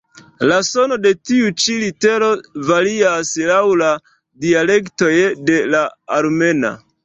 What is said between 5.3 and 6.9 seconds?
de la armena.